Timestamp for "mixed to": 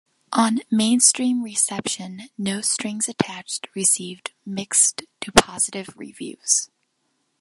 4.43-5.31